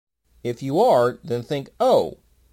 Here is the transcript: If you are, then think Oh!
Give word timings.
If 0.43 0.63
you 0.63 0.79
are, 0.79 1.19
then 1.23 1.43
think 1.43 1.69
Oh! 1.79 2.17